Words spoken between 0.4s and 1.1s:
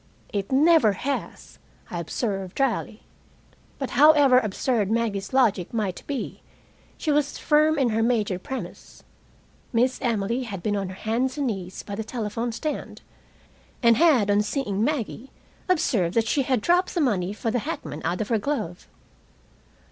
never